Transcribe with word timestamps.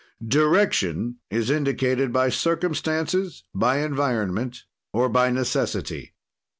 Direction 0.27 1.19
is 1.29 1.51
indicated 1.51 2.11
by 2.11 2.29
circumstances, 2.29 3.43
by 3.53 3.83
environment, 3.83 4.63
or 4.91 5.09
by 5.09 5.29
necessity. 5.29 6.15